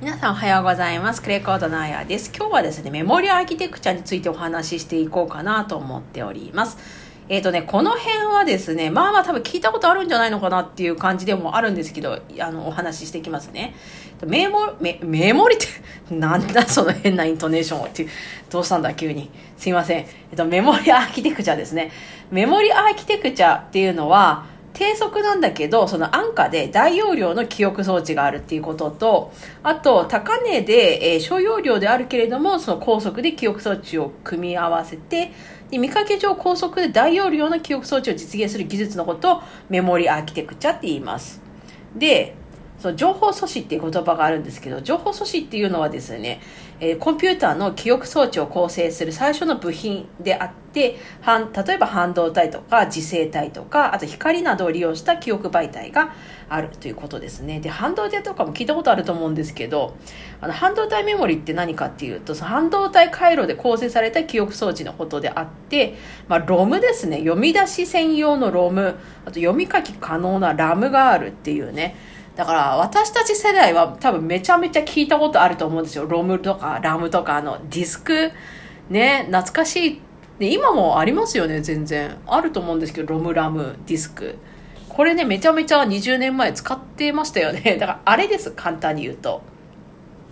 [0.00, 1.20] 皆さんおはようございます。
[1.20, 2.32] クレコードのあやです。
[2.34, 6.78] 今日はですね、メモリアーキテクチャについてお話ししていこうかなと思っております。
[7.28, 13.74] えっ、とね、この辺はですね、まあまあ多分聞いたことあるんじゃないのかなっていう感じでもあるんですけど、あの、お話ししていきますね。
[14.24, 15.66] メモ、メ、メモリって、
[16.16, 18.08] なんだその変なイントネーションをっていう、
[18.48, 19.28] どうしたんだ急に。
[19.58, 19.98] すいません。
[19.98, 21.92] えっと、メモリアーキテクチャですね。
[22.30, 29.32] メモリアーキテクチャっていうのは、低速なんだけど、その安価で大容量の記憶装置があるっていうことと、
[29.62, 35.32] あと、高値で、えー小容量であるけれども、その高速で記憶装置を組み合わせて、
[35.70, 41.40] で見かけ上高速で大容量の記憶装置を実現する技術のことをメモリアーキテクチャって言います。
[41.94, 42.34] で、
[42.80, 46.40] その情報素子っていう言葉があるんですけど、情報素子っていうのはですね、
[46.80, 56.14] えーコンピューターの記憶装置を構成する最初の部品であって、例えば半導体とか磁性体とか、あと光などを利用した記憶媒体が
[56.48, 57.60] あるということですね。
[57.60, 59.94] で、半導体とかも聞いたことあると思うんですけど、
[60.40, 65.96] あの半導体メモリって何かっていうと、その半導体回路で構成された記憶装置のことであって、
[66.28, 67.18] まあ、ロムですね。
[67.18, 71.94] 読み出し専用のロム、あと読み書き可能なラムがあるっていうね。
[72.36, 76.06] だから私たち世代は多分めちゃめちゃ聞いたことあると思うんですよ。
[76.06, 78.32] ロムとかラムとかのディスク
[78.90, 80.00] ね、懐かしい。
[80.38, 82.16] で、今もありますよね、全然。
[82.26, 84.36] あると思うんですけど、ロムラムディスク。
[84.88, 87.76] これね、めちゃめちゃ20年前使ってましたよね。
[87.78, 89.42] だからあれです、簡単に言うと。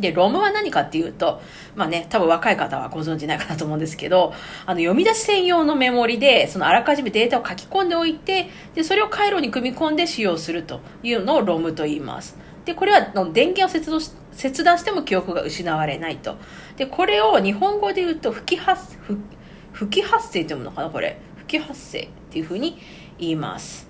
[0.00, 1.40] で、ロムは何かっていうと、
[1.76, 4.32] まあね、多分若い方はご存知ないかなと思うんですけど、
[4.66, 12.36] あの、読み出し専用のメモリで、そのあらかじめデータを書き込んでおいて、で、それを回路に組み込んで使用するというのをロムと言います。
[12.64, 13.00] で、これは
[13.32, 16.36] 電源を切断し切断しても記憶が失われないと。
[16.76, 18.96] で、これを日本語で言うと、吹き発、
[19.72, 21.18] 吹き発生って読むのかなこれ。
[21.36, 22.78] 吹き発生っていうふうに
[23.18, 23.88] 言います。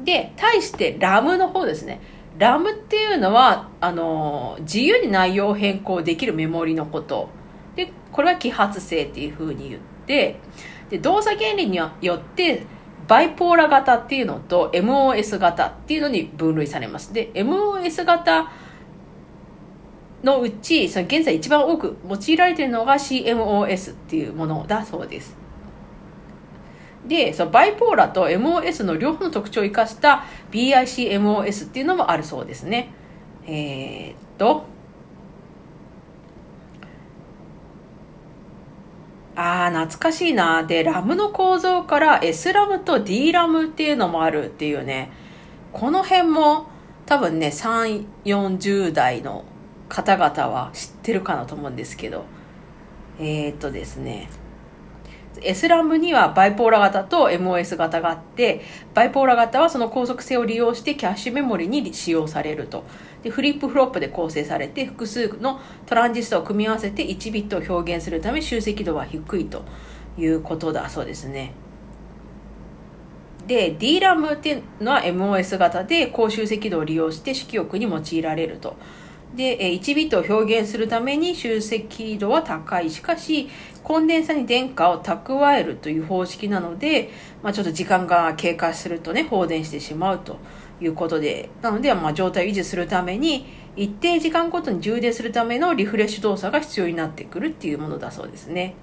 [0.00, 2.00] で、対してラムの方ですね。
[2.38, 7.28] ラムっていうのは、あの、自由に内容を変更できるメモリのこと。
[7.76, 10.40] で、これは揮発性っていうふうに言って、
[10.90, 12.64] で、動作原理によって、
[13.06, 17.12] バイポーラ型っていうのと MOS 型っていうのに分類されます。
[17.12, 18.52] で、MOS 型
[20.22, 25.36] のうち、その現在一番多く用いられているのが CMOS っていうものだそうです。
[27.10, 32.92] で、そのバイポーラと MOS の両方の特徴を生かした BICMOS っていうのもあるそうですね。
[33.48, 34.62] えー、っと、
[39.34, 40.62] ああ、懐かしいな。
[40.62, 45.10] で、ラムの構造から S ラムと D ラムっていうのもあるっていうね。
[45.72, 46.68] この辺も
[47.06, 49.44] 多分ね、3、40代の
[49.88, 52.24] 方々は知ってるかなと思うんですけど。
[53.18, 54.28] えー、っとですね。
[55.42, 58.62] S ラムにはバイポーラ型と MOS 型があって、
[58.94, 62.84] バイポーラ型はその高速性を利用してキャッシュメモリに使用されると。
[63.22, 69.64] で、フリップフロップで構成されて、複数のトランジスタを組み合わせて1ビットを表現するため集積度は低いと
[70.18, 71.52] いうことだそうですね。
[73.46, 78.76] で、D ラムっていうのは MOS 型で高集積度を利用して式記憶に用いられると。
[79.34, 82.90] で、1ビットを表現するために集積度は高い。
[82.90, 83.48] しかし、
[83.84, 87.10] コンデンサに電荷を蓄えるという方式なので、
[87.42, 90.38] まあ、ちょっと時間が経過するとね、放電してしまうと
[90.80, 93.46] いうことで、なので、まあ、状態を維持するために、
[93.76, 98.74] 一定時間ごとに充電するためのリフレッシュ動作が必要になってくるっていうものだそうですね。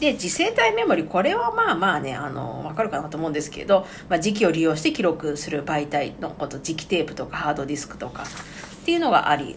[0.00, 9.56] で、次世代メモリ、これはまあまあね、あの、わかるかなと思うんですけど、まあ、時期を利用して記録する媒体のこと、磁気テープとかハードディスクとかっていうのがあり、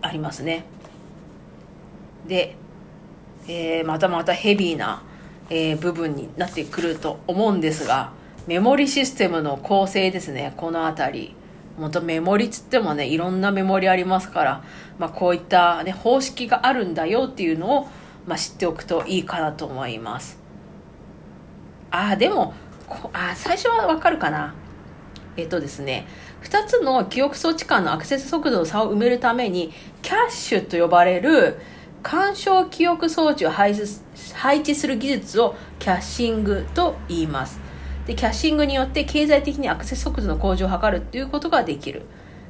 [0.00, 0.64] ありますね。
[2.26, 2.56] で、
[3.46, 5.02] えーまたまたヘビーな、
[5.50, 8.12] えー部分になってくると思うんですが、
[8.46, 11.34] メモリシステムの構成ですね、このあたり。
[11.78, 14.62] 元メモリつってもね、いろんなメモリありますから、
[14.98, 17.88] まあこういったね、方式があるんだよっていうのを、
[18.26, 20.38] まあ知っておくといいかなと思います。
[21.90, 22.54] ああ、でも、
[22.88, 24.54] こあ最初はわかるかな。
[25.36, 26.06] えっとですね、
[26.42, 29.72] 2つの記憶装置間のアクセス速度の差を埋めるために、
[30.02, 31.58] キャッシュと呼ばれる
[32.02, 33.82] 干渉記憶装置を配置
[34.34, 37.58] 配置する技術をキャッシングと言います。
[38.06, 42.02] で、キャッシングによって経済的にアクセス速度の向上を図るっていうことができる。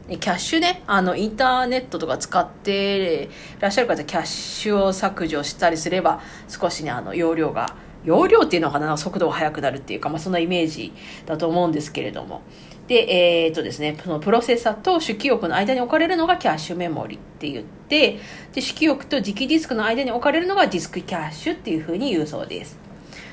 [0.06, 7.74] キャッシュね、あの、インターネットとか使ってらっしゃる方、キャッシュを削除したりすれば、少しね、あの、容量が、
[8.04, 10.92] 容量っていうのかな、速度が速くなるっていうか、まあ、そんなイメージ
[11.24, 12.42] だと思うんですけれども。
[12.86, 18.18] で、えーっとですね、そのプロセッサと主記憶の間に置かれるのがキャッシュメモリって言って、
[18.52, 22.76] で、主記憶と磁気ディスクの間に置かれるのがディスクキャッシュっていうふうに言うそうです。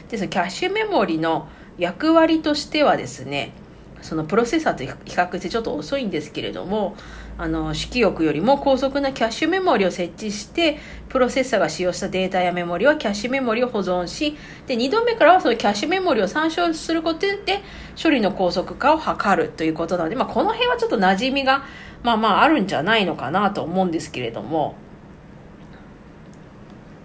[0.07, 3.51] で、そのキャッシュメモリの役割としてはですね、
[4.01, 6.95] そのプロセッサーと比較してちょっと遅いんですけれども
[7.37, 10.77] あの色翼よりも高速なキャッシュメモリを設置して
[11.09, 14.37] プロセッサーが使用したデータやメモリはキャッシュメモリを保存し
[14.67, 17.37] で2度目からはそのキャッシュメモリを参照することで
[18.01, 21.63] 処理の高速化を図るということなので、まあ、この辺はちょっと馴染みが
[22.03, 24.75] まあまああるんじゃないのかなと思うんですけれども。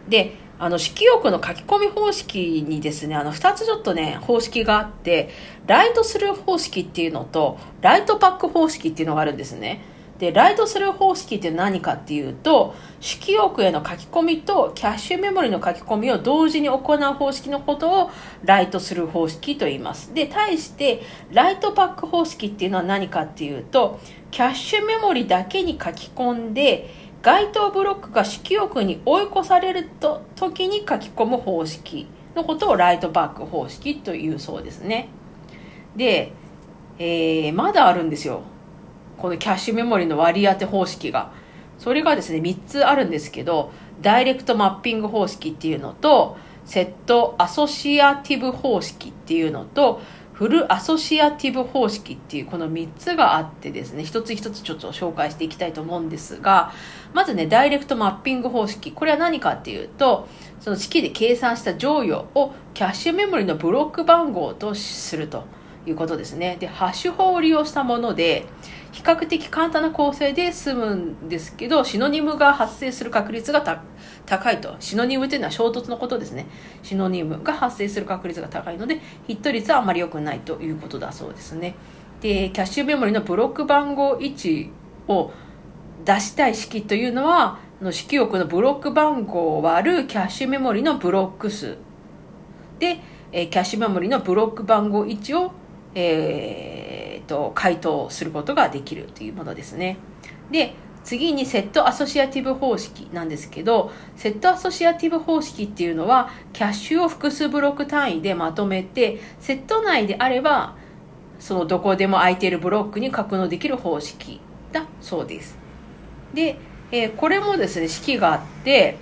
[0.08, 5.28] であの、色翼の書き込み方式にですね、あの、二つちょっとね、方式があって、
[5.66, 9.82] ライトスルー方式っていうのと、ライトパック方式っていうのがあるんですね。
[10.18, 18.10] で、ライトスルー方式って何かっていうと、色翼への書き込みとキャッシュメモリの書き込みを同時に行う方式のことを
[18.42, 20.14] ライトスルー方式と言います。
[20.14, 24.00] で、対して、ライトパック方式っていうのは何かっていうと、
[24.30, 32.06] キャッシュメモリだけに書き込んで、該当ブロックが色翼に追い越されると時に書き込む方式
[32.36, 35.08] のことをライトバック方式というそうですね。
[35.96, 36.30] で、
[37.00, 38.42] えー、まだあるんですよ。
[39.18, 41.32] このキャッシュメモリの割り当て方式が。
[41.80, 50.00] それがですね、3つあるんですけど、ダイレクトマッピング方式っていうのと、セットアソシアティブ方式っていうのと、
[50.36, 56.74] フルアソシアティブ方式っていうこの3つがあってですね、一つ一つちょっと紹介していきたいと思うんですが、
[57.14, 58.92] まずね、ダイレクトマッピング方式。
[58.92, 60.28] これは何かっていうと、
[60.60, 65.44] その式で計算した乗与をキャッシュメモリのブロック番号とすると
[65.86, 66.58] いうことですね。
[66.60, 68.44] で、ハッシュ法を利用したもので、
[68.96, 73.82] 比較的簡単な構成で済むんですけど、シノニムが発生する確率が
[74.24, 74.74] 高いと。
[74.80, 76.46] シノニムというのは衝突のことですね。
[76.82, 81.74] シノニムが発生する確率が高いので、ヒット率はあまり良くないということだそうですね。
[82.22, 84.70] で、キャッシュメモリのブロック番号1
[85.08, 85.30] を
[86.06, 91.76] 出したい式というのは、の主記憶のブロック番号を割るキャッシュメモリのブロック数
[92.78, 92.96] で、
[93.30, 95.52] えキャッシュメモリのブロック番号1を、
[95.94, 99.98] えー、と回答することができるというものですね。
[100.50, 100.74] で、
[101.04, 110.74] 次にセットアソシアティブ方式なんですけど、セットアソシアティブ方式っていうのは、キャッシュを複数ブロック単位でまとめて、セット内であれば、
[111.38, 114.40] そのどこでも空いているブロックに格納できる方式
[114.72, 115.56] だそうです。
[116.34, 116.58] で、
[116.90, 118.96] えー、これもですね、式があって、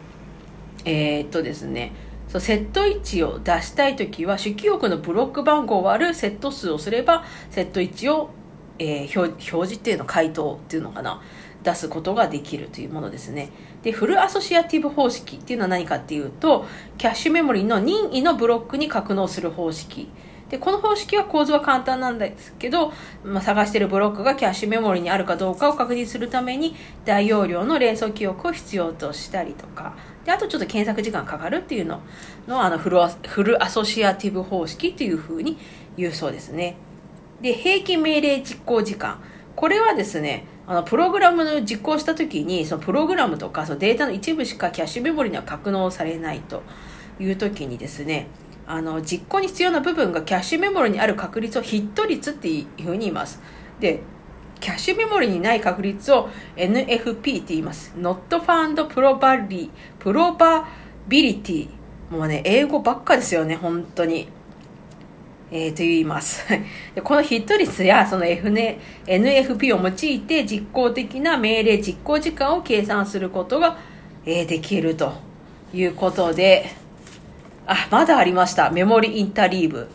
[0.85, 1.93] えー、っとですね、
[2.35, 8.31] そうセット位置を出したいときは、主記憶のブロック番号を割るセット数をすれば、セット位置を、
[8.81, 11.23] えー、表示っていうの、回答っていうのかな。
[11.63, 13.51] 出すことができるというものですね。
[13.85, 16.67] で、フルアソシアティブ方式っていうのは何かっていうと、
[16.99, 20.09] キャッシュメモリの任意のブロックに格納する方式。
[20.49, 22.93] で、この方式は構図は簡単なんですけど、
[23.23, 29.95] まあ、探しているブロックがキャッシュメモリにあるかどうかを確認するために、大容量の連想記憶を必要としたりとか、
[30.25, 32.01] で、あとちょっと検索時間かかるっていうの
[32.47, 35.57] の、あのフルア、フルアソシアティブ方式っていうふうに
[35.97, 36.77] 言うそうですね。
[37.41, 39.23] で、平均命令実行時間。
[39.55, 46.63] これはですね、あの、プログラムの実行したときに、そのプログラムとか、そのデータの一部しかキャッシュメモリには格納されないと
[47.21, 48.29] いうときにですね、
[48.67, 53.43] あの、実行に必要な部分がキャッシュメモリにある確率をヒット率っていうふうに言います。
[53.79, 54.01] で、
[54.65, 57.93] キャッシュメモリにない確率を NFP って言います。
[57.99, 59.69] Not Found Probability。
[62.11, 64.27] もうね、英語ばっかですよね、本当に。
[65.51, 66.47] えー、と言います。
[66.95, 73.77] でこのヒット率やその F、ね、NFP を用いて実行的な命令実行時間を計算することが、
[74.25, 75.13] えー、できると
[75.75, 76.71] いうことで、
[77.67, 78.71] あ、まだありました。
[78.71, 79.89] メモリインタリーブ。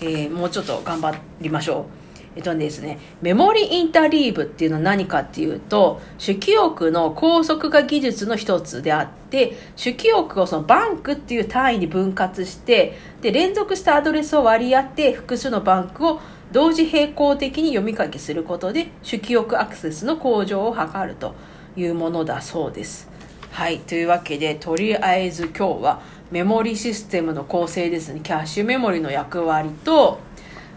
[0.00, 1.99] えー、もうちょっと頑張りましょう。
[2.40, 16.18] えっとですね、メモリインタリーブっていうのは何かっていうと、主記憶の高速化技術の一つであって、主記憶をそのバンクっていう単位に分割して、で、連続したアドレスを割り当て、複数のバンクを
[16.50, 21.34] 同時並行的に読み書きすることで、主記憶アクセスの向上を図ると
[21.76, 23.10] いうものだそうです。
[23.50, 23.80] はい。
[23.80, 28.20] というわけで、とりあえず今日はメモリシステムの構成ですね。
[28.22, 30.20] キャッシュメモリの役割と、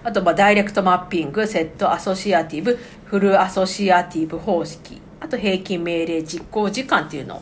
[0.04, 7.42] あと、まダイレクトマッピング、セットアソシアティブ、フルアソシアティブ方式、あと平均命令実行時間っていうのを、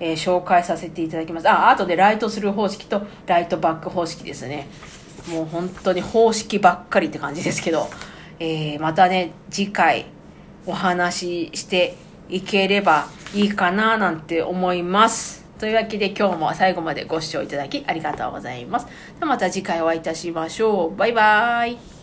[0.00, 1.48] えー、紹介させていただきます。
[1.48, 4.68] あ、あとでライトスルー方式とライトバック方式ですね。
[5.28, 7.88] もう本当に方式ばっかりって感じですけど、
[8.38, 10.06] えー、またね、次回
[10.66, 11.94] お話しして
[12.28, 15.42] いければいいかななんて思います。
[15.58, 18.86] というわけで今日も最後までご視聴いただきありがとうございます。
[19.20, 20.96] また次回お会いいたしましょう。
[20.96, 22.01] バイバーイ。